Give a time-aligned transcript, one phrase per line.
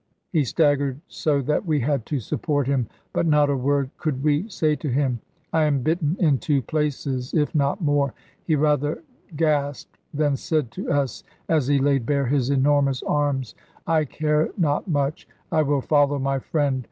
[0.31, 4.49] He staggered so that we had to support him; but not a word could we
[4.49, 5.19] say to him.
[5.53, 9.03] "I am bitten in two places, if not more," he rather
[9.35, 13.53] gasped than said to us, as he laid bare his enormous arms.
[13.85, 15.27] "I care not much.
[15.51, 16.79] I will follow my friend.